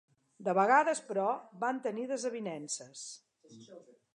[0.45, 1.25] De vegades, però,
[1.65, 3.07] van tenir desavinences.